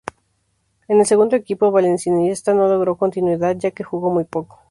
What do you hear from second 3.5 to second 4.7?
ya que jugó muy poco.